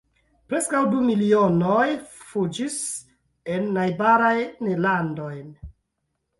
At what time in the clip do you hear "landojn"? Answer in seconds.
4.89-5.57